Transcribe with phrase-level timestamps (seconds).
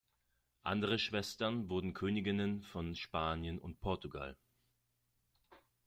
[0.63, 4.35] Andere Schwestern wurden Königinnen von Spanien und Portugal.